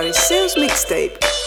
Paris 0.00 0.16
Sales 0.16 0.54
Mixtape. 0.56 1.39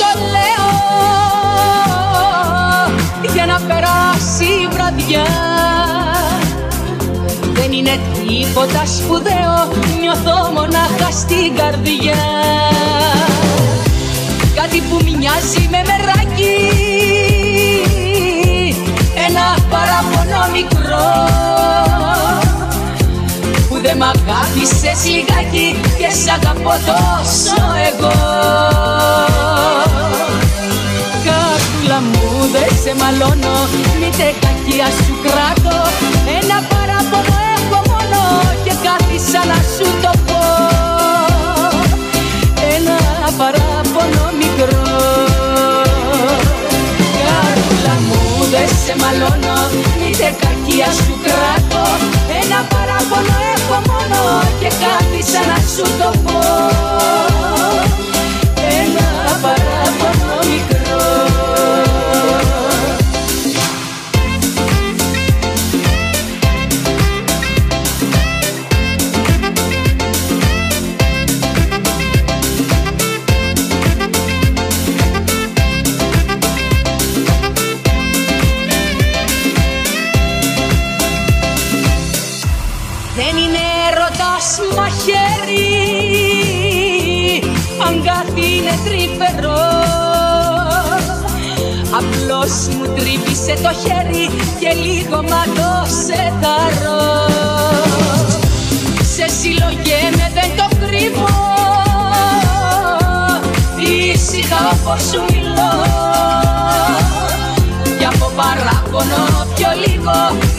το 0.00 0.10
λέω. 0.34 0.68
Για 3.34 3.46
να 3.46 3.60
περάσει 3.68 4.44
η 4.44 4.68
βραδιά. 4.72 5.26
Δεν 7.52 7.72
είναι 7.72 7.98
τίποτα 8.26 8.86
σπουδαίο, 8.86 9.68
νιώθω 10.00 10.50
μονάχα 10.52 11.10
στην 11.10 11.56
καρδιά. 11.56 12.22
Κάτι 14.54 14.80
που 14.80 14.98
μοιάζει 15.04 15.68
με 15.70 15.82
μεράκι. 15.88 16.56
Ένα 19.26 19.56
παραπονό 19.70 20.52
μικρό. 20.52 21.34
Μ' 24.04 24.06
αγάπησες 24.06 25.00
λιγάκι 25.04 25.80
και 25.98 26.08
σ' 26.20 26.28
αγαπώ 26.36 26.74
τόσο 26.88 27.60
εγώ. 27.88 28.12
Κάκουλα 31.24 31.98
μου 32.10 32.26
δεν 32.52 32.70
σε 32.82 32.92
μαλώνω 33.00 33.56
μήτε 34.00 34.28
κακία 34.44 34.88
σου 35.00 35.14
κράτω 35.24 35.76
Ένα 36.38 36.58
παράπονο 36.70 37.36
έχω 37.56 37.78
μόνο 37.90 38.20
και 38.64 38.74
κάθισα 38.84 39.40
να 39.50 39.58
σου 39.74 39.86
το 40.02 40.12
πω. 40.26 40.42
Ένα 42.74 42.98
παράπονο 43.38 44.24
μικρό. 44.40 44.82
Κάκουλα 47.24 47.94
μου 48.06 48.20
δεν 48.52 48.68
σε 48.84 48.94
μαλώνω 49.00 49.56
μήτε 49.98 50.28
κακία 50.42 50.90
σου 50.92 51.14
κράτω 51.24 51.73
παραπονό 52.72 53.36
έχω 53.54 53.76
μόνο 53.90 54.20
και 54.60 54.70
κάτι 54.84 55.20
σαν 55.30 55.46
να 55.46 55.56
σου 55.72 55.84
το 55.98 56.18
πω. 56.24 57.53
Σε 93.44 93.54
το 93.62 93.72
χέρι 93.72 94.26
και 94.60 94.72
λίγο 94.84 95.22
μαγνώσε 95.22 96.32
τα 96.40 96.56
ρο 96.80 97.02
Σε 99.14 99.28
συλλογέμαι 99.40 100.26
δεν 100.34 100.50
το 100.56 100.76
κρύβω. 100.80 101.28
Ήσυχα 103.76 104.56
όπως 104.72 105.02
σου 105.02 105.24
μιλώ. 105.32 105.72
Για 107.98 108.08
από 108.14 108.30
παράπονο 108.36 109.46
πιο 109.54 109.68
λίγο 109.86 110.16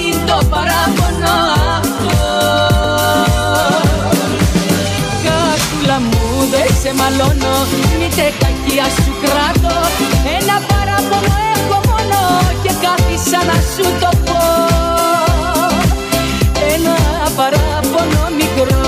Είναι 0.08 0.24
το 0.26 0.46
παράπονο 0.50 1.36
αυτό. 1.80 2.24
Μου 6.00 6.48
δεν 6.52 6.76
σε 6.82 6.94
μαλώνω. 6.94 7.56
Μη 8.00 8.10
τε 8.16 8.32
κακία 8.40 8.86
σου 8.86 9.14
κράτω 9.22 9.76
Ένα 10.40 10.75
και 12.64 12.72
κάθισα 12.84 13.40
να 13.50 13.58
σου 13.74 13.86
το 14.02 14.10
πω. 14.26 14.40
Ένα 16.74 16.98
παράπονο 17.38 18.24
μικρό. 18.40 18.84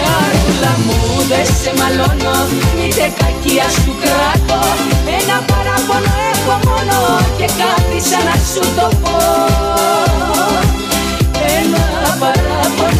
Καρούλα 0.00 0.72
μου 0.86 0.98
δεν 1.30 1.46
σε 1.60 1.72
μαλώνω 1.78 2.36
Μήτε 2.76 3.06
κακία 3.18 3.68
σου 3.82 3.92
κράτω 4.02 4.60
Ένα 5.18 5.36
παράπονο 5.50 6.12
έχω 6.32 6.54
μόνο 6.68 6.98
Και 7.38 7.48
κάθισα 7.60 8.20
να 8.28 8.36
σου 8.50 8.64
το 8.76 8.86
πω. 9.02 9.16
Ένα 11.58 11.84
παράπονο 12.20 12.93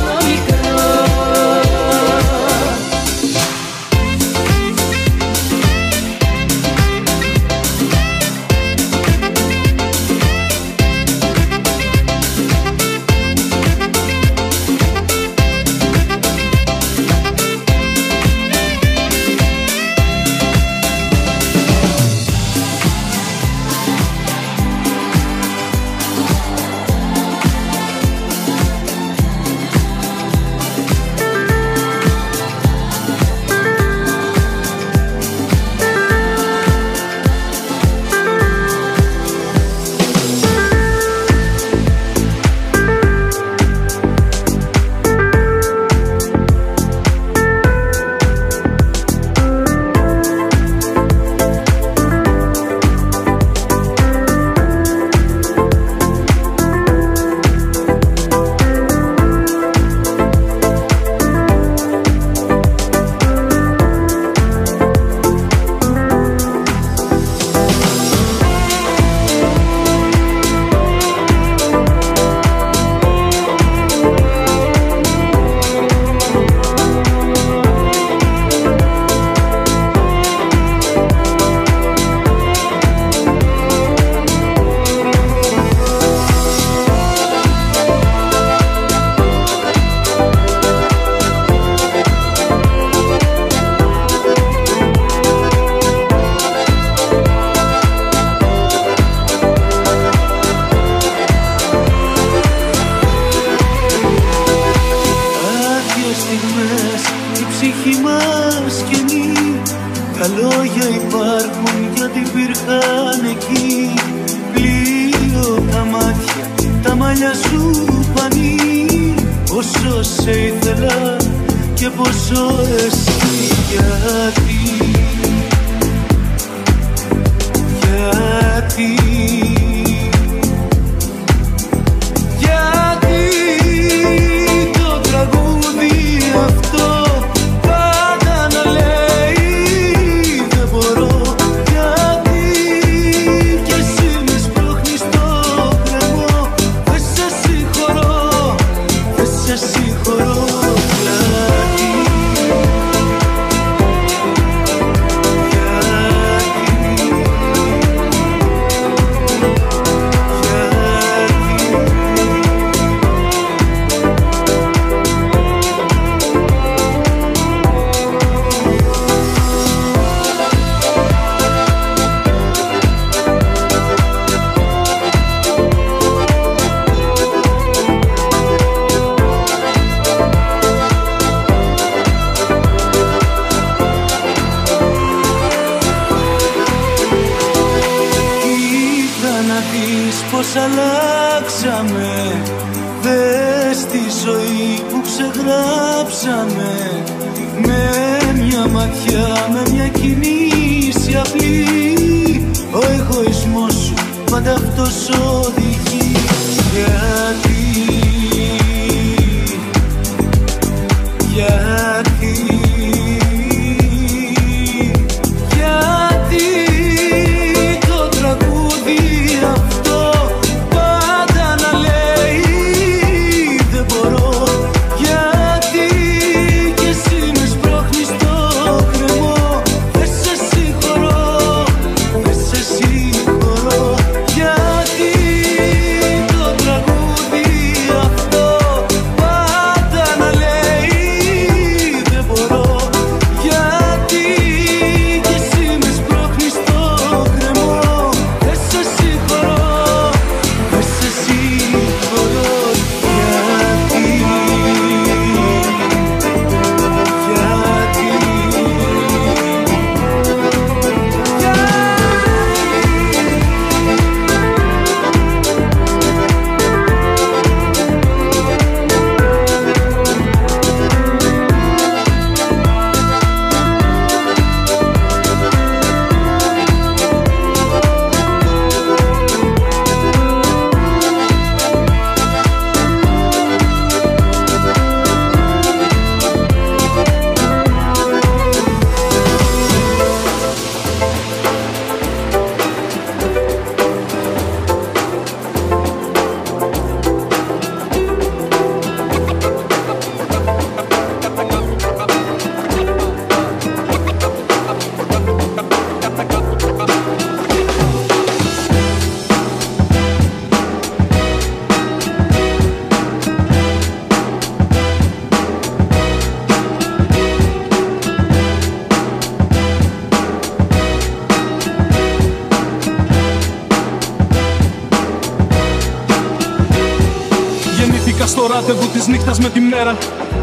νύχτας 329.24 329.44
με 329.44 329.50
τη 329.50 329.60
μέρα. 329.60 329.96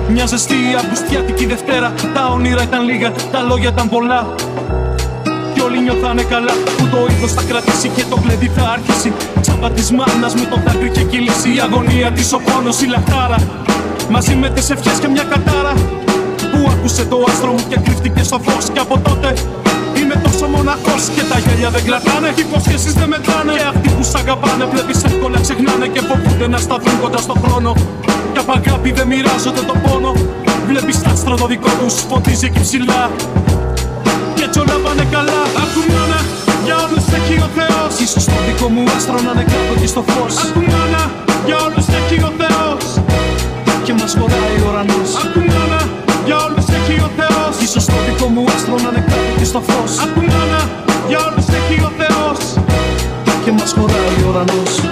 Μια 0.10 0.26
ζεστή 0.26 0.56
Αυγουστιάτικη 0.78 1.46
Δευτέρα. 1.46 1.94
Τα 2.14 2.24
όνειρα 2.34 2.64
ήταν 2.64 2.82
λίγα, 2.90 3.12
τα 3.32 3.42
λόγια 3.50 3.70
ήταν 3.70 3.90
πολλά. 3.90 4.36
Κι 5.54 5.62
όλοι 5.62 5.82
νιώθανε 5.82 6.24
καλά 6.24 6.54
που 6.78 6.86
το 6.92 7.00
είδος 7.10 7.32
θα 7.34 7.44
κρατήσει 7.50 7.88
και 7.96 8.04
το 8.10 8.16
κλειδί 8.24 8.50
θα 8.56 8.64
άρχισει. 8.76 9.14
Τσάμπα 9.42 9.70
τη 9.72 9.94
μάνας 9.94 10.34
με 10.34 10.46
το 10.52 10.58
δάκρυ 10.66 10.90
και 10.90 11.04
κύληση. 11.04 11.50
Η 11.58 11.60
αγωνία 11.66 12.12
της, 12.12 12.34
ο 12.34 12.40
πόνος, 12.48 12.82
η 12.82 12.88
λαχτάρα. 12.94 13.38
Μαζί 14.10 14.36
με 14.36 14.50
τις 14.50 14.70
ευχές 14.70 14.98
και 15.00 15.08
μια 15.08 15.24
κατάρα. 15.24 15.74
Που 16.52 16.60
άκουσε 16.74 17.04
το 17.06 17.18
άστρο 17.28 17.52
μου 17.52 17.64
και 17.70 17.78
κρύφτηκε 17.86 18.24
στο 18.24 18.40
φως. 18.46 18.66
Και 18.74 18.80
από 18.80 18.96
τότε 19.08 19.34
Είμαι 20.00 20.16
τόσο 20.26 20.46
μοναχός 20.54 21.04
και 21.16 21.24
τα 21.30 21.38
γέλια 21.44 21.70
δεν 21.76 21.84
κρατάνε. 21.88 22.30
Οι 22.38 22.44
υποσχέσει 22.48 22.90
δεν 23.00 23.08
μετράνε. 23.14 23.54
Και 23.60 23.68
αυτοί 23.74 23.90
που 23.96 24.04
σ' 24.12 24.16
αγαπάνε 24.22 24.66
βλέπεις 24.74 25.04
εύκολα 25.04 25.38
ξεχνάνε 25.46 25.88
και 25.94 26.02
φοβούνται 26.08 26.48
να 26.48 26.58
σταθούν 26.66 26.96
κοντά 27.02 27.18
στο 27.18 27.36
χρόνο. 27.44 27.72
Κι 28.34 28.40
απ' 28.44 28.52
αγάπη 28.58 28.92
δεν 28.98 29.08
μοιράζονται 29.12 29.64
το 29.70 29.76
πόνο. 29.84 30.12
Βλέπεις 30.70 31.02
τα 31.04 31.10
άστρα 31.10 31.36
το 31.36 31.48
δικό 31.52 31.72
τους 31.80 31.96
φωτίζει 32.10 32.46
εκεί 32.46 32.62
ψηλά. 32.68 33.02
Και 34.36 34.44
έτσι 34.48 34.60
όλα 34.64 34.76
πάνε 34.84 35.06
καλά. 35.16 35.42
Ακουμάνα, 35.64 36.20
για 36.66 36.76
όλους 36.84 37.06
έχει 37.18 37.36
ο 37.48 37.50
Θεός. 37.58 37.92
σω 38.12 38.20
το 38.32 38.40
δικό 38.48 38.68
μου 38.74 38.84
άστρο 38.96 39.18
να 39.26 39.32
είναι 39.34 39.46
κάτω 39.52 39.74
εκεί 39.76 39.88
στο 39.94 40.02
φως. 40.10 40.34
Ακουμάνα, 40.44 41.04
για 41.48 41.58
όλους 41.66 41.86
έχει 42.00 42.18
ο 42.30 42.32
Θεός. 42.42 42.84
Και 43.86 43.94
μας 44.00 44.12
χωράει 44.20 44.58
ο 44.64 44.68
ουρανός. 44.70 45.10
Ακουμάνα, 45.24 45.82
για 46.28 46.38
όλους 46.46 46.66
έχει 46.78 46.96
ο 47.08 47.10
Θεός. 47.20 47.54
Ίσως 47.66 47.86
το 47.86 47.94
δικό 48.08 48.28
μου 48.28 48.44
άστρο 48.56 48.76
να 48.76 48.90
είναι 48.90 49.04
κάτω 49.10 49.32
και 49.38 49.46
στο 49.46 49.62
φως 49.68 49.92
Ακουμάνα, 50.04 50.62
για 51.08 51.20
όλους 51.28 51.48
έχει 51.60 51.82
ο 51.90 51.92
Θεός 52.00 52.40
Και 53.44 53.52
μας 53.52 53.72
χωράει 53.78 54.18
ο 54.26 54.30
ουρανός 54.30 54.91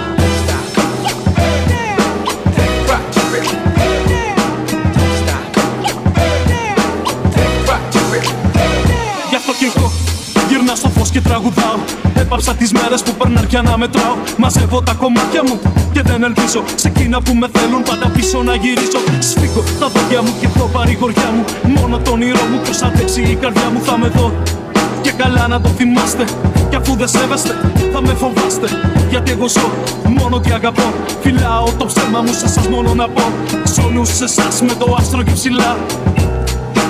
και 11.12 11.20
τραγουδάω. 11.20 11.78
Έπαψα 12.14 12.54
τις 12.54 12.72
μέρες 12.72 13.02
που 13.02 13.12
περνάνε 13.18 13.46
πια 13.46 13.62
να 13.62 13.78
μετράω. 13.78 14.14
Μαζεύω 14.36 14.82
τα 14.82 14.94
κομμάτια 14.94 15.42
μου 15.46 15.58
και 15.92 16.02
δεν 16.02 16.22
ελπίζω 16.22 16.62
Σε 16.74 16.88
εκείνα 16.88 17.20
που 17.22 17.34
με 17.34 17.48
θέλουν. 17.52 17.82
Πάντα 17.82 18.06
πίσω 18.06 18.42
να 18.42 18.54
γυρίσω 18.54 19.00
Σφίγγω 19.18 19.62
τα 19.80 19.88
δόντια 19.94 20.22
μου 20.22 20.32
και 20.40 20.48
το 20.58 20.64
παρηγοριά 20.72 21.28
μου. 21.34 21.44
Μόνο 21.76 21.98
το 21.98 22.10
όνειρό 22.10 22.44
μου 22.50 22.58
πως 22.64 22.82
αντέξει 22.82 23.20
η 23.22 23.34
καρδιά 23.34 23.68
μου. 23.72 23.80
Θα 23.84 23.98
με 23.98 24.08
δω 24.16 24.32
και 25.02 25.12
καλά 25.12 25.48
να 25.48 25.60
το 25.60 25.68
θυμάστε. 25.68 26.24
Κι 26.70 26.76
αφού 26.76 26.96
δεν 26.96 27.08
σέβεστε 27.08 27.54
θα 27.92 28.00
με 28.02 28.14
φοβάστε. 28.14 28.68
Γιατί 29.10 29.30
εγώ 29.30 29.48
ζω 29.48 29.70
μόνο 30.18 30.40
τι 30.40 30.50
αγαπώ. 30.52 30.92
Φυλάω 31.22 31.68
το 31.78 31.86
ψέμα 31.86 32.20
μου 32.20 32.32
σε 32.32 32.48
σας 32.48 32.68
μόνο 32.68 32.94
να 32.94 33.08
πω. 33.08 33.22
Σ' 33.64 33.78
όλους 33.78 34.20
εσάς 34.20 34.62
με 34.62 34.74
το 34.78 34.96
άστρο 34.98 35.22
και 35.22 35.32
ψηλά. 35.32 35.76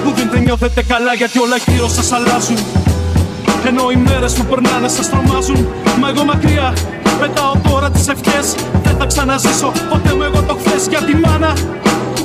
Που 0.04 0.12
δεν 0.16 0.42
νιώθετε 0.42 0.82
καλά 0.82 1.14
γιατί 1.14 1.38
όλα 1.38 1.56
γύρω 1.66 1.88
σας 1.88 2.12
αλλάζουν 2.12 2.56
ενώ 3.66 3.90
οι 3.90 3.96
μέρες 3.96 4.32
που 4.32 4.44
περνάνε 4.44 4.88
σας 4.88 5.10
τρομάζουν 5.10 5.66
Μα 6.00 6.08
εγώ 6.08 6.24
μακριά 6.24 6.72
πετάω 7.20 7.52
τώρα 7.70 7.90
τις 7.90 8.08
ευχές. 8.08 8.54
Δεν 8.82 8.96
θα 8.98 9.06
ξαναζήσω 9.06 9.72
ποτέ 9.90 10.14
μου 10.14 10.22
εγώ 10.22 10.42
το 10.42 10.54
χθες 10.60 10.86
Για 10.88 11.02
τη 11.02 11.14
μάνα. 11.16 11.52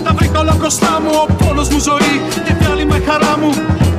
Τα 0.03 0.13
βρήκα 0.15 0.39
όλα 0.39 0.55
μπροστά 0.59 1.01
μου 1.03 1.11
Ο 1.23 1.33
πόνος 1.33 1.67
μου 1.69 1.79
ζωή 1.79 2.15
και 2.45 2.53
πάλι 2.61 2.85
με 2.85 3.01
χαρά 3.07 3.37
μου. 3.41 3.51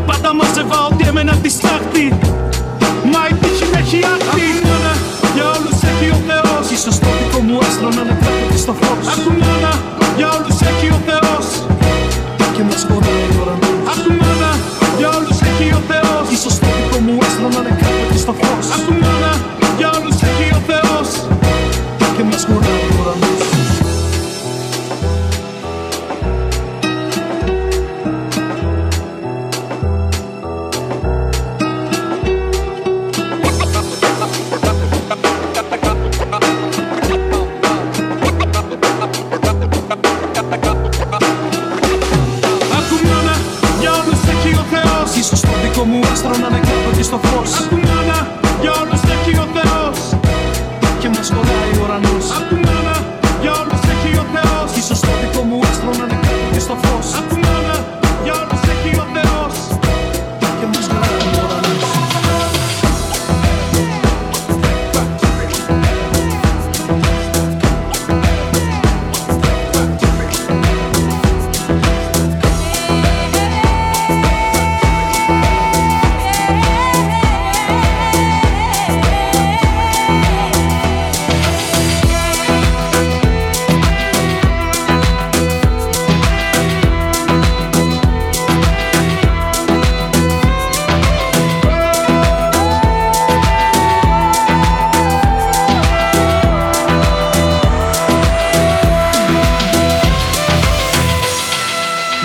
Πάντα 0.06 0.34
μαζεύα 0.34 0.78
ότι 0.90 1.04
έμενα 1.08 1.34
τη 1.42 1.48
στάχτη. 1.48 2.06
Μα 3.12 3.20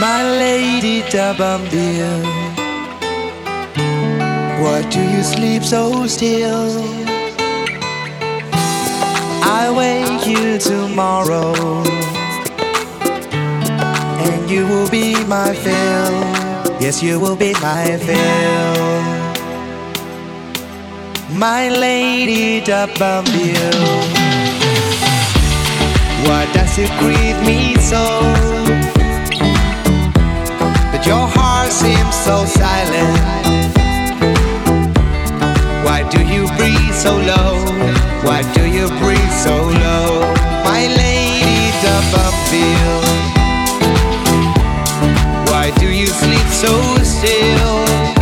my 0.02 0.24
lady 0.24 1.04
Dabambir. 1.14 2.26
Why 4.62 4.82
do 4.90 5.00
you 5.00 5.22
sleep 5.22 5.64
so 5.64 6.08
still? 6.08 6.74
I 9.62 9.70
wake 9.70 10.26
you 10.26 10.58
tomorrow, 10.58 11.54
and 14.26 14.50
you 14.50 14.66
will 14.66 14.90
be 14.90 15.24
my 15.26 15.54
fill. 15.54 16.18
Yes, 16.82 17.04
you 17.04 17.20
will 17.20 17.36
be 17.36 17.54
my 17.62 17.86
fill, 18.08 19.02
my 21.38 21.70
lady 21.70 22.60
Dabambir. 22.62 23.74
Why 26.26 26.44
does 26.54 26.76
it 26.80 26.90
grieve 26.98 27.40
me 27.46 27.76
so? 27.78 28.81
Your 31.06 31.28
heart 31.36 31.72
seems 31.72 32.16
so 32.26 32.46
silent. 32.46 33.18
Why 35.86 36.08
do 36.10 36.20
you 36.34 36.48
breathe 36.58 36.94
so 36.94 37.14
low? 37.32 37.54
Why 38.28 38.42
do 38.54 38.64
you 38.78 38.88
breathe 39.02 39.36
so 39.46 39.56
low? 39.84 40.34
My 40.64 40.88
lady 41.02 41.72
Dabambiel 41.84 43.22
sleep 46.22 46.48
so 46.48 47.04
still. 47.04 48.21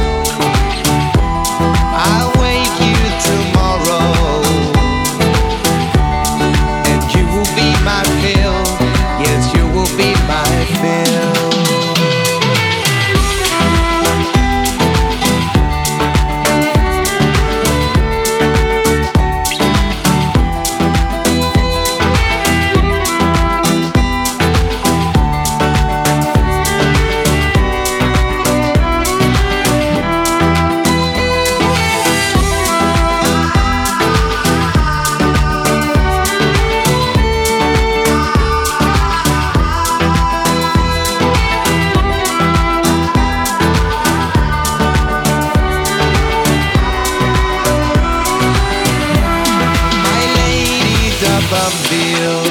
Bumville. 51.52 52.46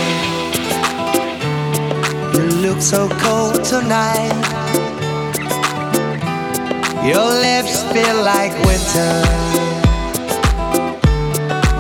You 2.35 2.45
look 2.65 2.81
so 2.81 3.09
cold 3.21 3.65
tonight. 3.65 4.33
Your 7.05 7.29
lips 7.47 7.83
feel 7.93 8.19
like 8.23 8.53
winter. 8.65 9.15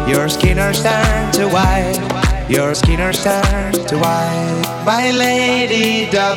Your 0.08 0.28
skin 0.28 0.58
are 0.58 0.72
turned 0.72 1.34
to 1.34 1.48
white. 1.48 2.00
Your 2.48 2.74
skin 2.74 3.00
are 3.00 3.12
turned 3.12 3.86
to 3.88 3.96
white. 3.98 4.82
My 4.86 5.10
lady 5.10 6.10
de 6.10 6.34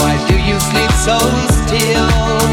Why 0.00 0.14
do 0.28 0.36
you 0.48 0.58
sleep 0.58 0.92
so 1.06 1.18
still? 1.62 2.43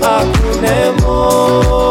Ακούνε 0.00 0.94
μόνο 1.06 1.85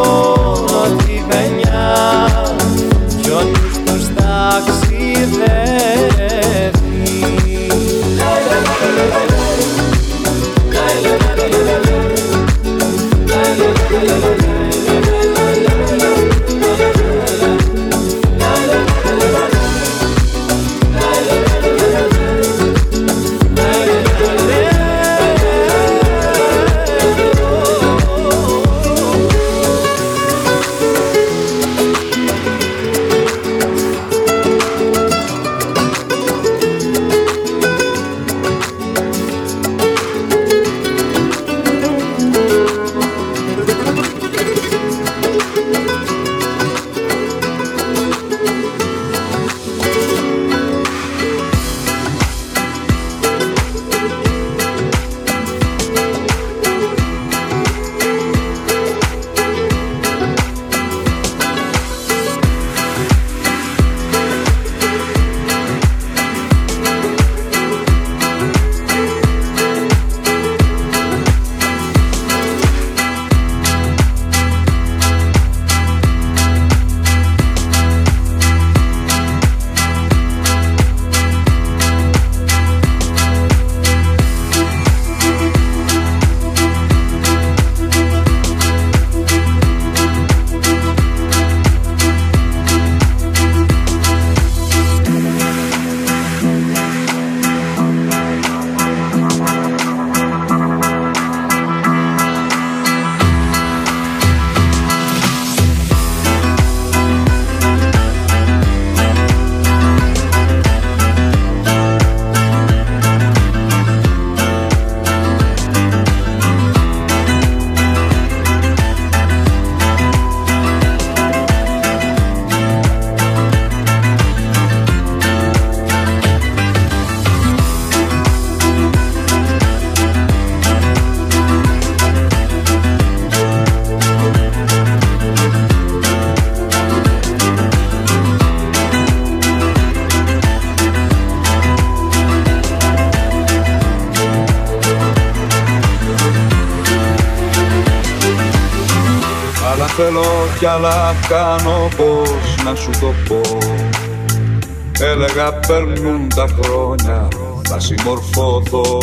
Έλεγα 155.00 155.52
περνούν 155.52 156.28
τα 156.34 156.46
χρόνια 156.60 157.28
θα 157.68 157.80
συμμορφωθώ 157.80 158.98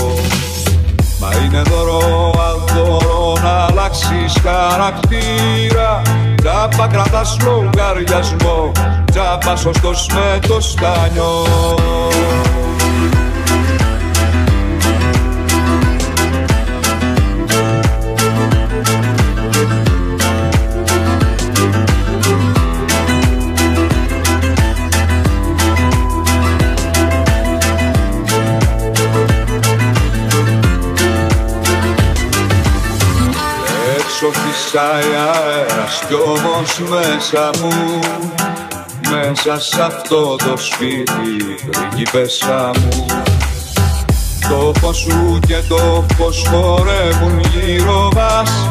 Μα 1.20 1.30
είναι 1.46 1.62
δώρο 1.62 2.32
αδώρο 2.38 3.38
να 3.44 3.50
αλλάξεις 3.50 4.42
χαρακτήρα. 4.44 6.02
Τζάμπα 6.36 6.88
κρατάς 6.88 7.38
λογαριασμό 7.44 8.72
Τζάμπα 9.12 9.56
σωστός 9.56 10.08
με 10.14 10.40
το 10.48 10.62
στάνιο 10.62 11.46
Φυσάει 34.74 35.16
αέρας 35.34 36.04
κι 36.08 36.14
όμως 36.14 36.80
μέσα 36.90 37.50
μου 37.62 38.00
Μέσα 39.12 39.60
σ' 39.60 39.80
αυτό 39.80 40.36
το 40.36 40.58
σπίτι 40.58 41.56
πριγκίπεσσα 41.72 42.72
μου. 42.80 43.06
Το 44.50 44.72
φως 44.80 44.98
σου 44.98 45.40
και 45.48 45.58
το 45.68 46.06
φως 46.18 46.48
χορεύουν 46.50 47.40
γύρω 47.40 48.10
μας. 48.16 48.70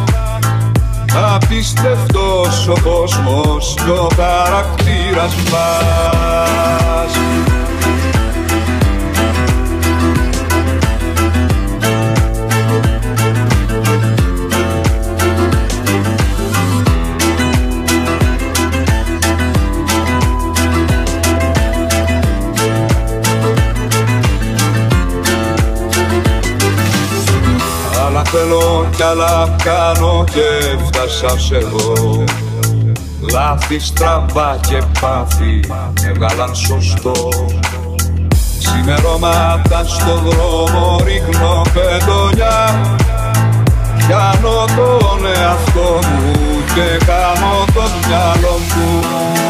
Απίστευτος 1.35 2.69
ο 2.69 2.75
κόσμος 2.83 3.75
και 3.85 3.91
ο 3.91 4.09
χαρακτήρας 4.17 5.35
μας 5.35 6.82
θέλω 28.33 28.89
κι 28.97 29.03
άλλα 29.03 29.57
κάνω 29.65 30.25
και 30.25 30.77
φτάσα 30.87 31.39
σε 31.39 31.57
εγώ. 31.57 32.25
Λάθη 33.33 33.79
στραβά 33.79 34.59
και 34.69 34.83
πάθη 35.01 35.61
έβγαλαν 36.09 36.55
σωστό. 36.55 37.29
Σημερώματα 38.59 39.85
στο 39.85 40.15
δρόμο 40.17 41.01
ρίχνω 41.05 41.63
πεντονιά. 41.75 42.81
Πιάνω 43.97 44.65
τον 44.77 45.27
εαυτό 45.27 45.99
μου 46.09 46.33
και 46.75 47.05
κάνω 47.05 47.65
το 47.75 47.83
μυαλό 48.07 48.59
μου 48.77 49.42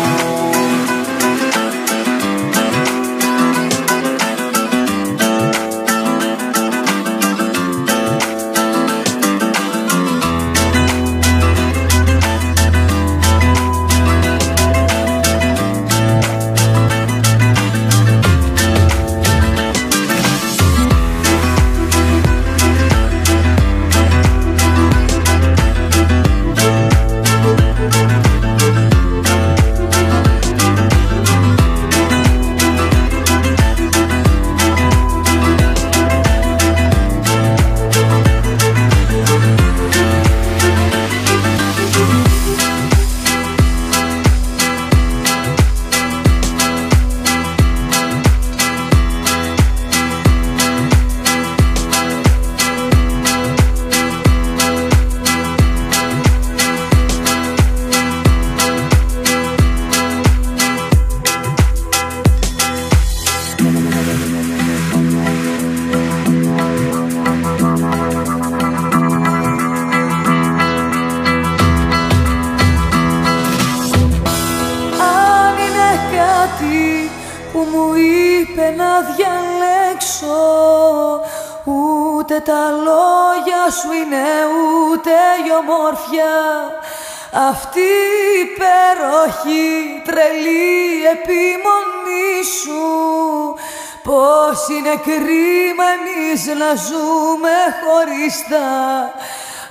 Πώς 94.03 94.69
είναι 94.69 95.01
κρίμα 95.05 95.85
εμείς 95.99 96.47
να 96.47 96.75
ζούμε 96.75 97.57
χωριστά 97.83 99.13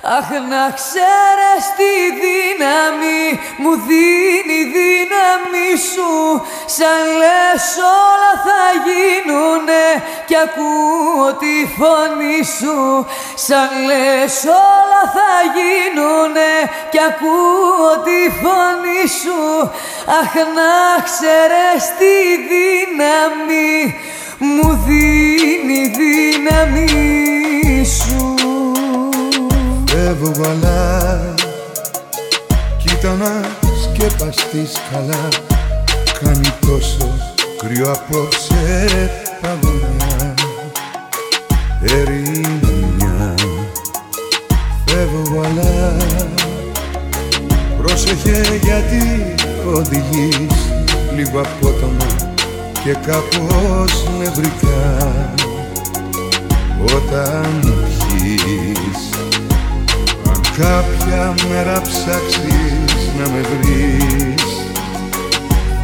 Αχ 0.04 0.28
να 0.30 0.64
ξέρεις 0.78 1.64
τη 1.78 1.94
δύναμη 2.22 3.22
μου 3.56 3.72
δίνει 3.86 4.58
η 4.58 4.70
δύναμη 4.76 5.70
σου. 5.92 6.12
Σαν 6.76 7.02
λες 7.20 7.66
όλα 8.04 8.32
θα 8.46 8.62
γίνουνε 8.86 9.86
κι 10.26 10.36
ακούω 10.46 11.26
τη 11.42 11.56
φωνή 11.76 12.38
σου. 12.58 13.06
Σαν 13.34 13.70
λες 13.86 14.36
όλα 14.44 15.02
θα 15.16 15.32
γίνουνε 15.56 16.52
κι 16.90 17.00
ακούω 17.10 17.90
τη 18.06 18.20
φωνή 18.42 19.04
σου. 19.20 19.40
Αχ 20.20 20.32
να 20.56 20.74
ξέρεις 21.08 21.84
τη 21.98 22.16
δύναμη 22.50 23.94
μου 24.42 24.78
δίνει 24.86 25.78
η 25.78 25.92
δύναμη 25.98 27.84
σου. 27.84 28.34
Φεύγω 29.86 30.44
αλλά 30.50 31.34
κοίτα 32.78 33.14
να 33.14 33.40
σκεπαστείς 33.82 34.72
καλά. 34.92 35.28
Κάνει 36.24 36.52
τόσο 36.60 37.32
κρύο 37.62 37.92
απόψε 37.92 39.10
παγωνιά 39.40 40.34
Ερήνια 41.82 43.34
Φεύγω 44.86 45.42
αλλά 45.44 45.96
Πρόσεχε 47.82 48.60
γιατί 48.62 49.34
οδηγείς 49.74 50.72
λίγο 51.16 51.40
απότομα 51.40 52.31
και 52.84 52.96
κάπως 53.06 54.08
νευρικά. 54.18 55.22
Όταν 56.84 57.74
πιείς 57.98 59.08
Κάποια 60.56 61.34
μέρα 61.48 61.80
ψάξεις 61.80 63.10
να 63.18 63.28
με 63.28 63.40
βρεις. 63.40 64.44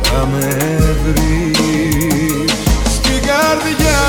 Θα 0.03 0.29
με 0.33 0.57
βρεις. 1.05 2.53
Στην 2.95 3.21
καρδιά 3.29 4.05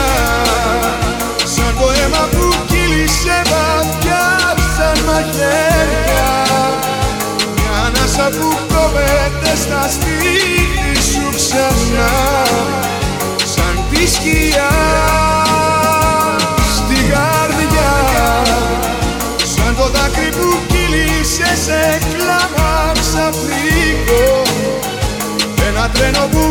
Σαν 1.46 1.74
το 1.80 1.92
αίμα 1.92 2.28
που 2.32 2.66
κύλησε 2.68 3.42
βαθιά 3.52 4.28
Σαν 4.78 5.04
μαχαίρια. 5.06 6.32
Μια 7.56 7.86
ανάσα 7.86 8.30
που 8.40 8.58
κόβεται 8.74 9.56
στα 9.56 9.90
στήθη 9.90 10.70
σου 10.80 10.89
ξανά 11.50 12.12
σαν 13.54 13.84
τη 13.90 14.08
σκιά 14.08 14.72
στην 16.76 17.10
καρδιά. 17.14 17.94
Σαν 19.56 19.76
το 19.76 19.88
δάκρυ 19.90 20.30
που 20.30 20.60
κύλησε 20.68 21.52
σε 21.66 22.00
κλάμα 22.14 22.92
ξαφνικό 22.94 24.42
ένα 25.68 25.90
τρένο 25.90 26.28
που 26.32 26.49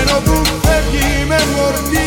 Ενώ 0.00 0.18
που 0.24 0.42
φεύγει 0.62 1.24
με 1.28 1.36
φορτί 1.36 2.01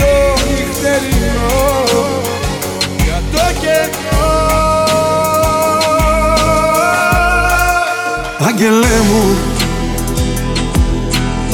κρύο 0.00 0.34
νυχτερινό 0.48 1.84
για 3.04 3.22
το 3.32 3.38
μου 9.08 9.36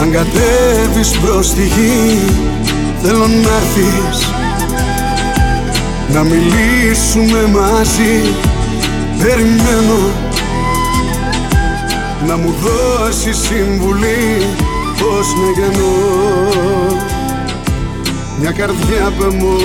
αν 0.01 0.13
κατέβεις 0.13 1.11
προς 1.19 1.51
τη 1.51 1.63
γη 1.63 2.19
θέλω 3.03 3.27
να 3.27 3.51
έρθεις 3.57 4.27
να 6.13 6.23
μιλήσουμε 6.23 7.47
μαζί. 7.47 8.35
Περιμένω 9.19 10.11
να 12.27 12.37
μου 12.37 12.55
δώσεις 12.63 13.37
συμβουλή 13.37 14.47
πως 14.99 15.27
με 15.37 15.63
γεννώ 15.63 17.16
μια 18.41 18.51
καρδιά 18.51 19.13
μου 19.39 19.57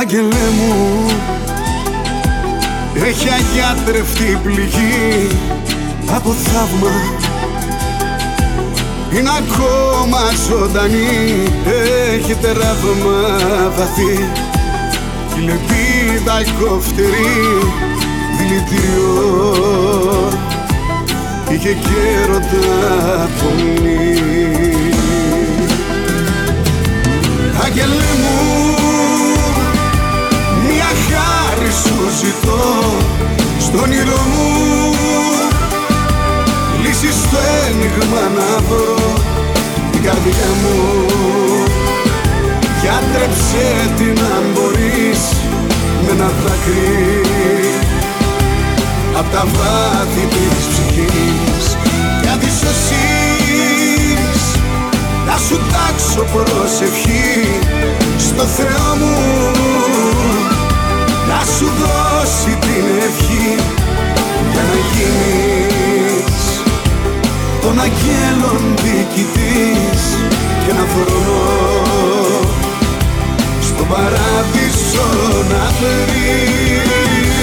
Άγγελέ 0.00 0.48
μου 0.56 1.06
έχει 3.06 3.28
αγιάτρευτη 3.28 4.38
πληγή. 4.42 5.28
Από 6.14 6.30
θαύμα 6.30 6.90
είναι 9.16 9.30
ακόμα 9.38 10.18
ζωντανή. 10.48 11.42
Έχει 12.14 12.34
τεράβμα 12.34 13.38
βαθύ. 13.76 14.28
Η 15.36 15.40
λεπίδα 15.40 16.42
κοφτερή 16.60 17.90
και 21.70 21.76
κέρωτα 21.76 23.28
φωνή. 23.36 24.14
Άγγελε 27.64 28.10
μου, 28.22 28.74
μια 30.68 30.90
χάρη 31.06 31.70
σου 31.70 31.94
ζητώ 32.20 32.82
στον 33.60 33.80
όνειρο 33.80 34.20
μου. 34.32 34.94
Λύσεις 36.82 37.14
στο 37.14 37.38
ένιγμα 37.68 38.20
να 38.36 38.60
βρω 38.68 39.22
την 39.92 40.02
καρδιά 40.02 40.48
μου. 40.62 41.04
Γιατρέψε 42.80 43.94
την 43.96 44.24
αν 44.24 44.44
μπορείς 44.54 45.20
με 46.06 46.12
ένα 46.12 46.30
δάκρυ 46.44 47.99
απ' 49.18 49.32
τα 49.32 49.44
βάθη 49.56 50.26
της 50.26 50.66
ψυχής. 50.70 51.76
Για 52.22 52.36
τη 52.36 52.46
να 55.26 55.36
σου 55.36 55.56
τάξω 55.72 56.24
προσευχή. 56.32 57.58
Στο 58.18 58.42
Θεό 58.42 58.96
μου 59.00 59.16
να 61.28 61.40
σου 61.56 61.68
δώσει 61.80 62.58
την 62.60 62.84
ευχή 62.98 63.54
για 64.52 64.62
να 64.62 64.78
γίνεις 64.92 66.62
τον 67.60 67.80
αγγέλων 67.80 68.74
διοικητής 68.82 70.02
και 70.66 70.72
να 70.72 70.84
βρω 70.84 71.50
στον 73.60 73.86
παράδεισο 73.88 75.06
να 75.50 75.70
βρεις 75.78 77.39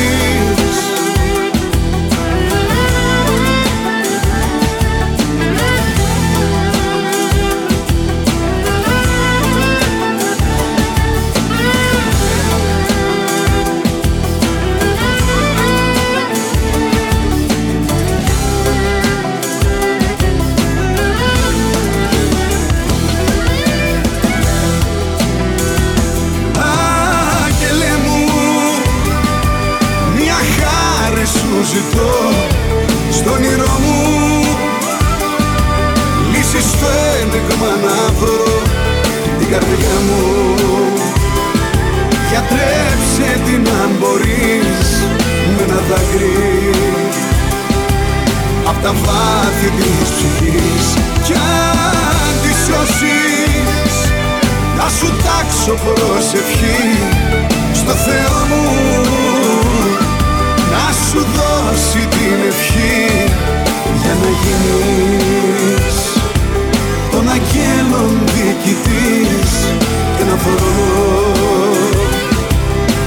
ζητώ 31.72 32.14
στον 33.12 33.34
όνειρό 33.34 33.74
μου. 33.84 34.00
Λύσεις 36.32 36.66
στο 36.72 36.90
ένδειγμα 37.22 37.72
να 37.86 37.98
βρω 38.20 38.44
την 39.40 39.48
καρδιά 39.52 39.96
μου. 40.08 40.24
Γιατρέψε 42.30 43.30
την 43.46 43.68
αν 43.82 43.92
μπορείς 44.00 44.90
με 45.56 45.64
ένα 45.64 45.82
δάκρυ. 45.90 46.72
Απ' 48.70 48.82
τα 48.84 48.94
βάθη 49.06 49.70
της 49.78 50.10
ψυχής 50.16 50.88
κι 51.24 51.34
αν 51.34 52.32
τη 52.42 52.52
σώσεις 52.66 53.96
Να 54.78 54.90
σου 54.98 55.08
τάξω 55.24 55.74
προσευχή 55.84 56.98
στο 57.74 57.92
Θεό 57.92 58.38
μου. 58.50 58.66
Να 60.72 60.92
σου 61.12 61.26
δω 61.36 61.47
δώσει 61.78 62.08
την 62.08 62.38
ευχή 62.48 63.34
Για 64.02 64.13
να 64.22 64.30
γίνεις 64.42 65.98
Των 67.12 67.30
αγγέλων 67.30 68.20
διοικητής 68.26 69.52
Και 70.18 70.24
να 70.24 70.36
βρω 70.36 71.32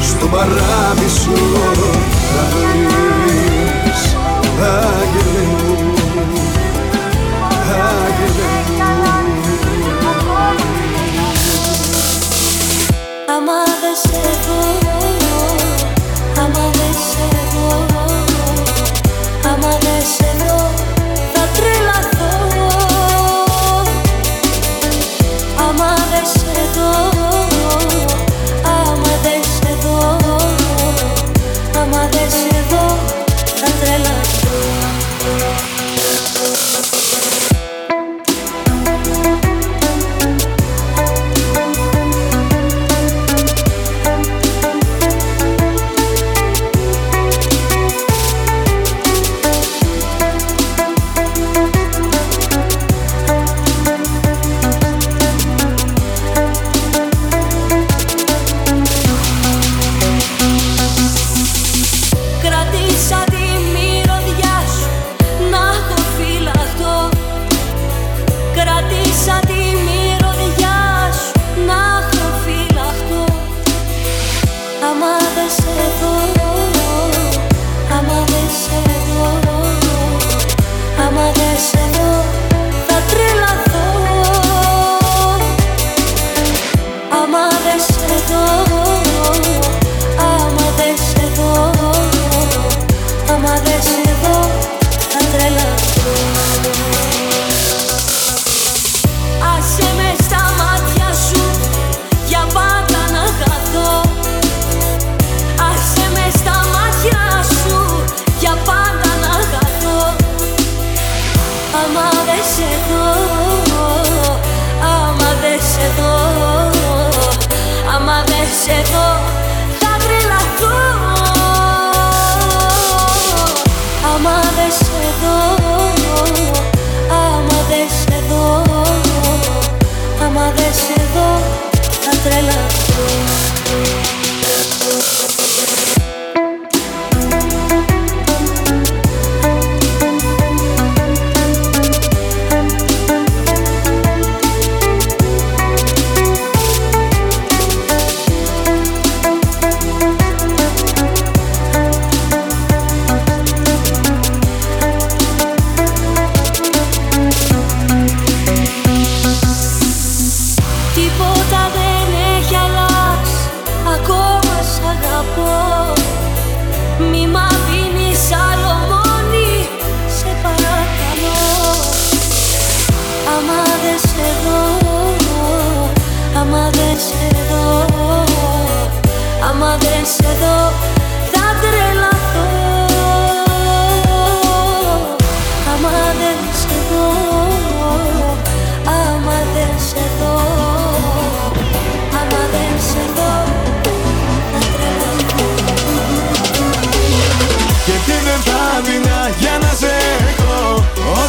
Στο 0.00 0.26
παράδεισο 0.26 1.30
θα 2.32 2.42
βρεις 2.52 4.16
Άγγελε 4.62 5.29
άμα 19.70 19.78
δεν 19.78 20.02
σε 20.02 20.36
δω, 20.38 20.69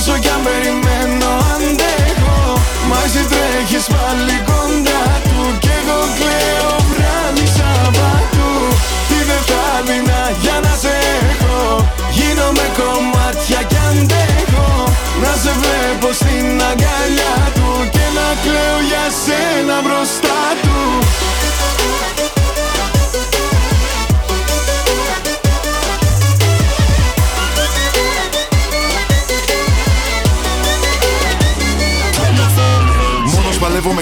Όσο 0.04 0.18
κι 0.18 0.30
αν 0.36 0.42
περιμένω 0.48 1.32
αντέχω. 1.54 2.40
Μα 2.90 2.98
εσύ 3.06 3.24
τρέχεις 3.32 3.86
πάλι 3.94 4.38
κοντά 4.50 5.04
του 5.30 5.44
Κι 5.64 5.72
εγώ 5.80 6.00
κλαίω 6.18 6.74
βράδυ 6.90 7.46
Σαββάτου. 7.58 8.52
Τι 9.08 9.18
δεν 9.30 9.42
θα 9.50 9.66
δεινά 9.88 10.24
για 10.44 10.58
να 10.66 10.74
σε 10.84 10.94
έχω. 11.30 11.60
Γίνομαι 12.18 12.66
κομμάτια 12.80 13.62
κι 13.70 13.80
αντέχω. 13.90 14.70
Να 15.24 15.32
σε 15.42 15.52
βλέπω 15.62 16.10
στην 16.20 16.46
αγκαλιά 16.70 17.36
του 17.56 17.70
Και 17.94 18.06
να 18.18 18.28
κλαίω 18.44 18.78
για 18.90 19.06
σένα 19.24 19.76
μπροστά 19.84 20.21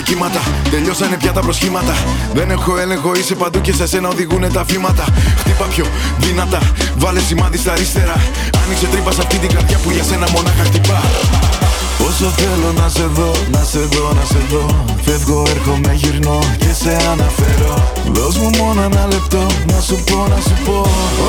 κύματα. 0.09 0.41
Τελειώσανε 0.69 1.15
πια 1.21 1.31
τα 1.31 1.41
προσχήματα. 1.41 1.93
Δεν 2.33 2.51
έχω 2.51 2.77
έλεγχο, 2.77 3.11
είσαι 3.15 3.35
παντού 3.35 3.61
και 3.61 3.73
σε 3.73 3.87
σένα 3.87 4.07
οδηγούνε 4.07 4.49
τα 4.49 4.63
βήματα. 4.63 5.05
Χτύπα 5.39 5.65
πιο 5.65 5.85
δυνατά, 6.17 6.61
βάλε 6.97 7.19
σημάδι 7.19 7.57
στα 7.57 7.71
αριστερά. 7.71 8.17
Άνοιξε 8.63 8.85
τρύπα 8.91 9.11
σε 9.11 9.21
αυτή 9.21 9.37
την 9.37 9.49
καρδιά 9.55 9.77
που 9.83 9.89
για 9.91 10.03
σένα 10.03 10.27
μονάχα 10.33 10.63
χτυπά. 10.63 11.01
Όσο 12.07 12.27
θέλω 12.39 12.71
να 12.81 12.87
σε 12.89 13.05
δω, 13.17 13.31
να 13.51 13.63
σε 13.71 13.79
δω, 13.93 14.05
να 14.19 14.25
σε 14.31 14.41
δω. 14.51 14.85
Φεύγω, 15.05 15.43
έρχομαι, 15.55 15.93
γυρνώ 15.93 16.39
και 16.57 16.71
σε 16.81 16.91
αναφέρω. 17.11 17.91
Δώσ' 18.15 18.37
μου 18.37 18.49
μόνο 18.57 18.81
ένα 18.81 19.07
λεπτό, 19.13 19.45
να 19.71 19.79
σου 19.87 19.97
πω, 20.07 20.17
να 20.33 20.39
σου 20.45 20.55
πω. 20.65 20.77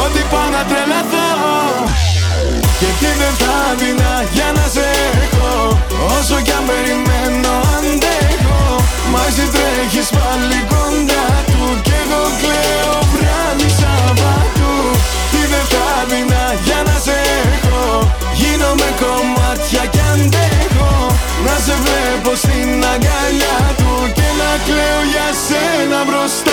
Ότι 0.05 0.21
πάω 0.31 0.49
να 0.57 0.63
τρελαθώ. 0.71 1.29
Γιατί 2.81 3.09
δεν 3.21 3.35
θα 3.41 3.55
δεινά 3.81 4.15
Είσαι 10.01 10.15
πάλι 10.19 10.61
κοντά 10.73 11.27
του 11.51 11.81
Κι 11.83 11.93
εγώ 12.03 12.23
κλαίω 12.41 12.95
βράδυ 13.13 13.69
Σαββάτου. 13.81 14.75
Είδε 15.39 15.61
τα 15.73 15.89
δεινά 16.11 16.47
για 16.67 16.81
να 16.87 16.97
σε 17.05 17.17
έχω. 17.53 17.83
Γίνομαι 18.41 18.89
κομμάτια 19.03 19.85
κι 19.93 20.01
αντέχω 20.13 20.93
Να 21.47 21.55
σε 21.65 21.75
βλέπω 21.85 22.31
στην 22.43 22.85
αγκαλιά 22.93 23.59
του 23.79 23.93
Και 24.17 24.29
να 24.41 24.51
κλαίω 24.67 25.03
για 25.13 25.29
σένα 25.47 25.99
μπροστά. 26.07 26.50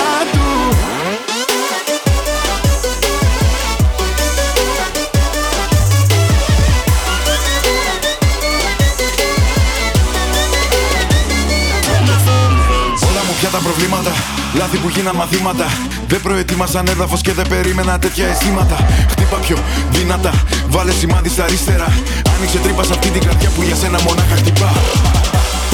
Προβλήματα. 13.78 14.14
Λάθη 14.54 14.78
που 14.78 14.90
γίναν 14.90 15.16
μαθήματα. 15.16 15.66
Δεν 16.08 16.22
προετοίμασαν 16.22 16.88
έδαφος 16.88 17.22
και 17.22 17.34
δεν 17.34 17.48
περίμενα 17.48 18.00
τέτοια 18.00 18.28
αισθήματα. 18.28 18.78
Χτύπα 19.10 19.38
πιο 19.38 19.58
δυνατά, 19.92 20.34
βάλε 20.68 20.92
σημάδι 20.92 21.30
στα 21.30 21.44
αριστερά. 21.44 21.90
Άνοιξε 22.36 22.58
τρύπα 22.58 22.84
σε 22.84 22.94
αυτή 22.94 23.10
την 23.10 23.22
καρδιά 23.26 23.50
που 23.56 23.62
για 23.62 23.76
σένα 23.76 24.00
μονάχα 24.06 24.36
χτυπά. 24.36 24.72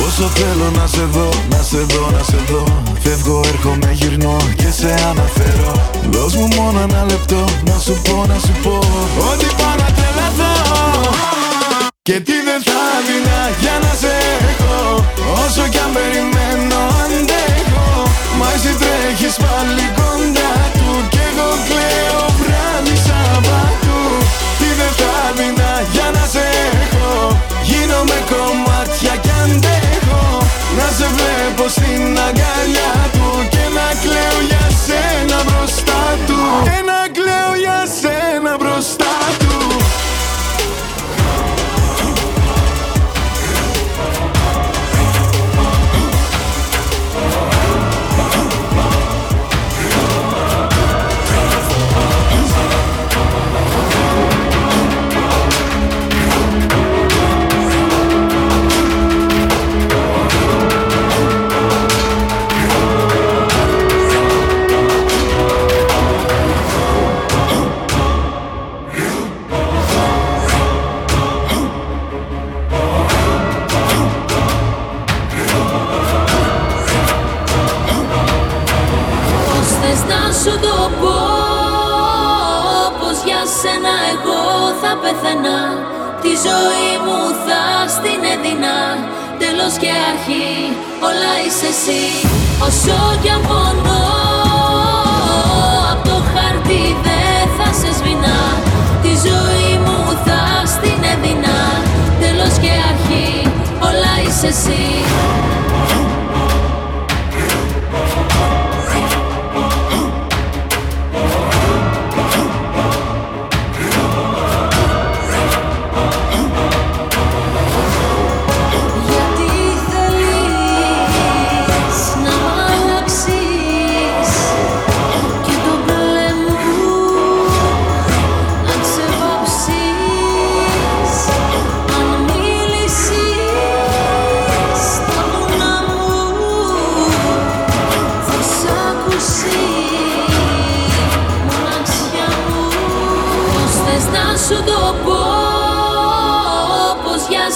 Όσο 0.08 0.26
θέλω 0.38 0.68
να 0.80 0.88
σε 0.88 1.04
δω, 1.16 1.30
να 1.50 1.62
σε 1.70 1.78
δω, 1.78 2.10
να 2.18 2.24
σε 2.24 2.40
δω 2.50 2.64
Φεύγω, 3.04 3.42
έρχομαι, 3.46 3.90
γυρνώ 3.92 4.38
και 4.56 4.70
σε 4.80 4.94
αναφέρω 5.10 5.90
Δώσ' 6.12 6.36
μου 6.36 6.48
μόνο 6.56 6.80
ένα 6.80 7.06
λεπτό, 7.10 7.44
να 7.64 7.80
σου 7.80 8.02
πω, 8.04 8.26
να 8.28 8.38
σου 8.46 8.54
πω 8.64 8.76
Ότι 9.32 9.48
πάω 9.58 9.76
να 9.82 9.90
τρελαθώ 9.98 10.54
Και 12.02 12.20
τι 12.20 12.36
δεν 12.48 12.62
θα 12.68 12.82
δίνα 13.08 13.40
για 13.62 13.76
να 13.84 13.92
σε 14.02 14.14
έχω 14.52 15.06
Όσο 15.44 15.68
κι 15.72 15.78
αν 15.78 15.92
περιμένω 15.94 16.82
αντέχω 17.04 17.73
Μα 18.44 18.54
εσύ 18.54 18.76
τρέχεις 18.76 19.36
πάλι 19.36 19.86
κοντά 19.96 20.73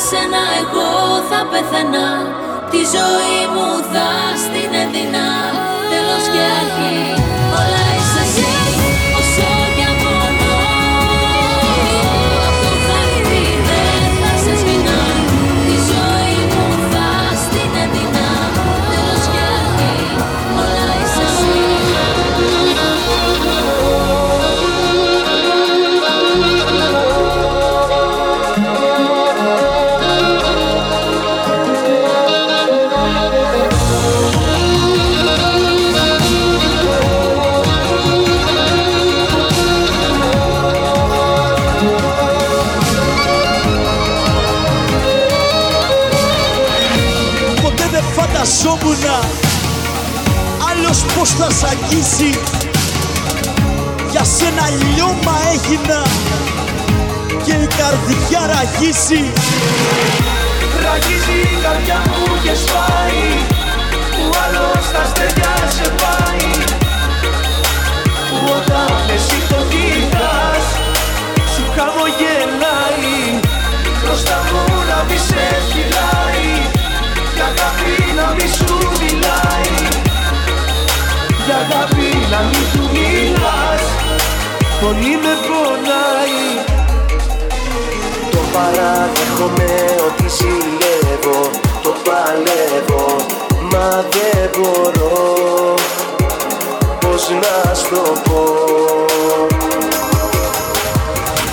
σένα 0.10 0.43
εγώ 0.62 0.91
θα 1.30 1.39
πεθαίνα. 1.51 2.10
Τη 2.72 2.82
ζωή 2.95 3.39
μου 3.53 3.70
θα 3.91 4.10
στην 4.43 4.72
έδινα. 4.84 5.28
Τέλος 5.91 6.26
και 6.34 6.43
αρχή 6.62 7.16
αγγίσει 51.70 52.39
Για 54.11 54.24
σένα 54.24 54.70
λιώμα 54.70 55.36
έγινα 55.53 56.01
Και 57.45 57.51
η 57.51 57.68
καρδιά 57.80 58.41
ραγίσει. 58.53 59.32
Ραγίζει 60.84 61.39
η 61.53 61.57
καρδιά 61.63 62.01
μου 62.07 62.41
και 62.43 62.53
σπάει 62.63 63.22
Που 64.11 64.38
άλλος 64.43 64.86
στα 64.86 65.01
αστέρια 65.01 65.55
σε 65.76 65.89
πάει 66.01 66.26
Πολύ 84.82 85.19
με 85.23 85.34
πονάει. 85.47 86.41
Το 88.32 88.38
παραδέχομαι 88.53 89.75
ότι 90.07 90.25
ζηλεύω 90.38 91.49
Το 91.84 91.93
παλεύω 92.03 93.15
Μα 93.71 94.05
δεν 94.11 94.49
μπορώ. 94.57 95.73
Πώς 96.99 97.30
να 97.30 97.73
στο 97.73 98.01
πω. 98.23 98.65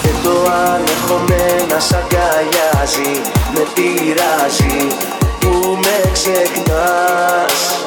Δεν 0.03 0.14
το 0.22 0.31
ανέχομαι 0.31 1.66
να 1.70 1.81
σ' 1.81 1.93
αγκαλιάζει 1.93 3.20
Με 3.55 3.66
πειράζει 3.75 4.87
Που 5.41 5.79
με 5.83 6.11
ξεχνάς 6.12 7.84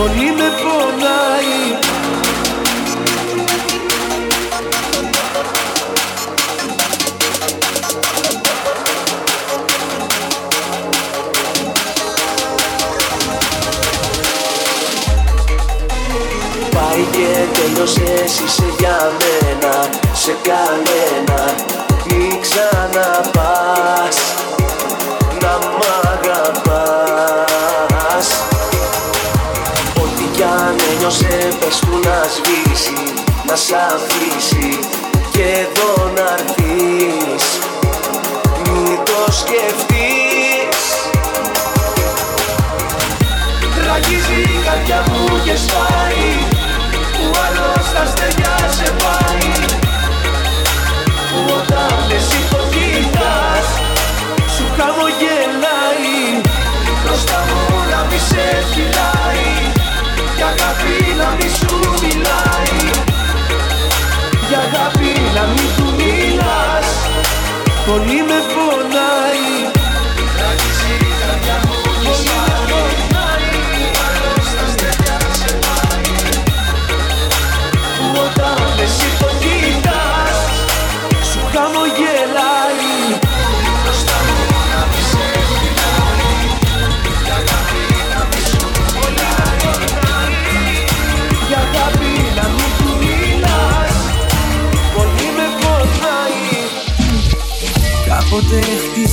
πολύ 0.00 0.32
με 0.32 0.48
πονάει. 0.62 1.78
Πάει 16.70 17.06
και 17.12 17.60
τέλειωσες 17.60 18.40
είσαι 18.44 18.74
για 18.78 19.12
μένα, 19.18 19.88
σε 20.12 20.36
κανένα 20.42 21.19
να 33.50 33.56
σ' 33.56 33.72
αφήσει 33.72 34.78
και 35.32 35.42
εδώ 35.42 36.10
να 36.14 36.34
έρθεις 36.38 37.44
Μην 38.62 38.98
το 39.04 39.32
σκεφτείς. 39.32 40.80
Ραγίζει 43.86 44.40
η 44.40 44.60
καρδιά 44.64 45.04
μου 45.08 45.40
και 45.44 45.56
σπάει 45.56 46.28
Που 46.90 47.38
άλλος 47.46 47.86
στα 47.86 48.06
στεριά 48.06 48.70
σε 48.70 48.90
πάει 48.90 49.19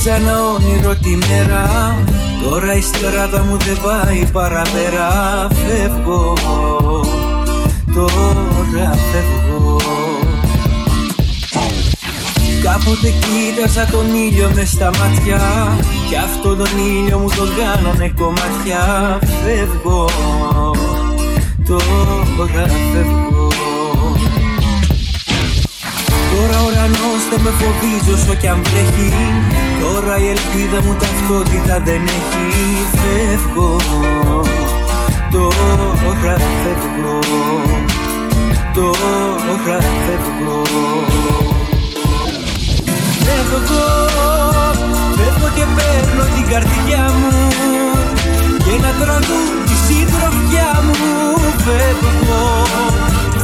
χτίζα 0.08 0.14
ένα 0.14 0.48
όνειρο 0.54 0.94
τη 0.94 1.16
μέρα. 1.16 1.96
Τώρα 2.42 2.74
η 2.74 2.80
στράδα 2.80 3.44
μου 3.44 3.56
δεν 3.56 3.76
πάει 3.82 4.26
παραπέρα. 4.32 5.08
Φεύγω, 5.50 6.36
τώρα 7.94 8.94
φεύγω. 9.10 9.76
Κάποτε 12.62 13.08
κοίταζα 13.08 13.86
τον 13.90 14.14
ήλιο 14.14 14.50
μες 14.54 14.70
στα 14.70 14.90
μάτια. 14.98 15.40
Κι 16.08 16.16
αυτό 16.16 16.56
τον 16.56 16.78
ήλιο 16.78 17.18
μου 17.18 17.28
τον 17.36 17.48
κάνανε 17.56 18.12
κομμάτια. 18.18 19.18
Φεύγω, 19.44 20.08
τώρα 21.66 22.66
φεύγω 22.92 23.37
Τώρα 26.38 26.58
ο 26.60 26.64
ουρανός 26.66 27.22
δεν 27.30 27.40
με 27.44 27.52
φοβίζει 27.60 28.10
όσο 28.16 28.34
κι 28.34 28.48
αν 28.48 28.60
βρέχει. 28.68 29.12
Τώρα 29.80 30.14
η 30.18 30.26
ελπίδα 30.34 30.78
μου 30.84 30.94
ταυτότητα 31.02 31.80
δεν 31.84 32.02
έχει. 32.18 32.46
Φεύγω, 33.00 33.76
τώρα 35.32 36.36
φεύγω 36.62 37.18
Τώρα 38.74 39.78
φεύγω. 40.04 40.62
Φεύγω, 43.24 43.86
φεύγω 45.16 45.48
και 45.56 45.64
παίρνω 45.76 46.24
την 46.34 46.44
καρδιά 46.52 47.04
μου. 47.18 47.48
Και 48.64 48.70
ένα 48.78 48.92
τραγούδι 49.00 49.76
συντροφιά 49.86 50.70
μου. 50.86 50.96
Φεύγω, 51.64 52.42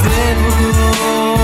φεύγω 0.02 0.72
Φεύγω 0.72 1.43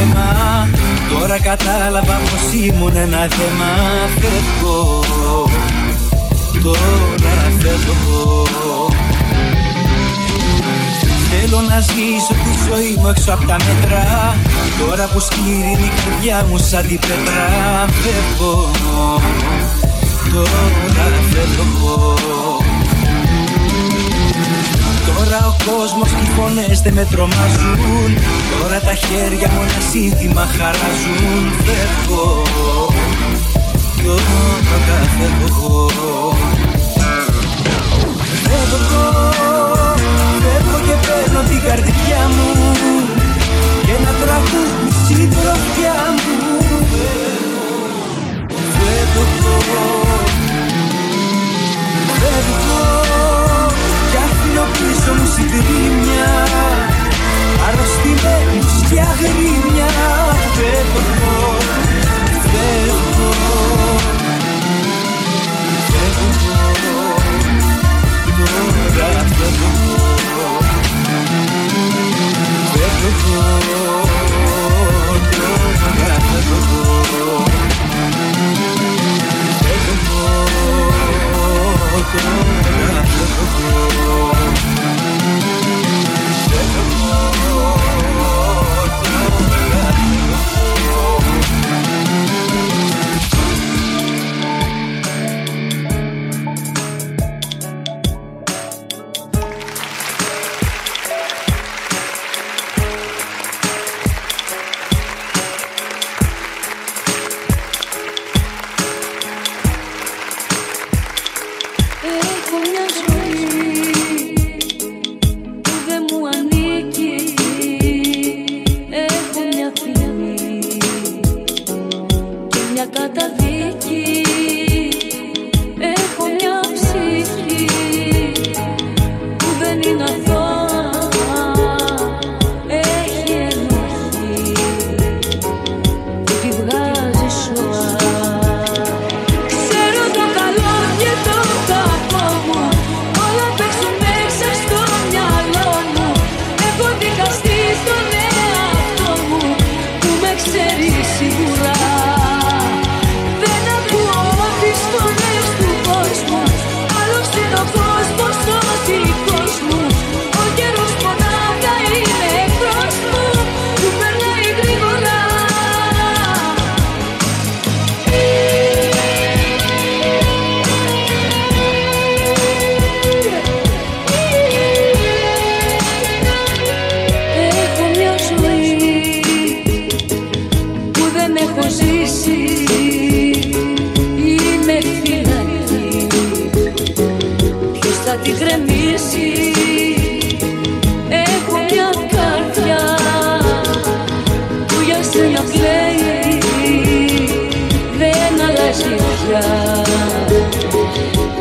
μες 0.00 0.12
στο 0.12 0.14
ψέμα 0.14 0.68
Τώρα 1.18 1.40
κατάλαβα 1.40 2.20
πως 2.30 2.60
ήμουν 2.64 2.96
ένα 2.96 3.28
θέμα. 3.30 3.70
Φεύγω, 4.20 5.00
τώρα 6.62 7.52
φεύγω. 7.60 8.46
Θέλω 11.30 11.60
να 11.68 11.80
ζήσω 11.80 12.34
τη 12.44 12.52
ζωή 12.68 12.96
μου 12.98 13.08
έξω 13.08 13.32
απ' 13.32 13.46
τα 13.46 13.56
μέτρα. 13.66 14.36
Τώρα 14.78 15.08
που 15.12 15.20
σκληρύνει 15.20 15.84
η 15.84 15.92
καρδιά 16.04 16.46
μου 16.48 16.58
σαν 16.58 16.86
την 16.86 16.98
πέτρα. 16.98 17.46
Φεύγω, 18.02 18.70
τώρα 20.32 21.20
φεύγω 21.30 22.14
Τώρα 25.16 25.46
ο 25.46 25.54
κόσμος 25.70 26.08
και 26.08 26.22
οι 26.24 26.30
φωνές 26.36 26.80
δεν 26.80 26.92
με 26.92 27.06
τρομάζουν. 27.10 28.18
Τώρα 28.60 28.80
τα 28.80 28.94
χέρια 28.94 29.48
μου 29.52 29.60
ένα 29.62 29.80
σύνθημα 29.90 30.46
χαράζουν. 30.56 31.44
Φεύγω, 31.64 32.42
τώρα 34.04 35.00
φεύγω 35.16 35.88
Φεύγω, 38.44 39.10
φεύγω 39.34 39.49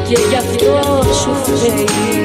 και 0.10 0.18
γι' 0.30 0.36
αυτό 0.36 1.03
σου 1.14 1.34
φταίει 1.34 2.18